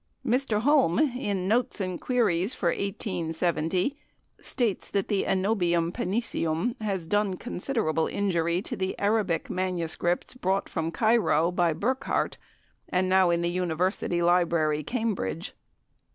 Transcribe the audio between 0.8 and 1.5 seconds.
in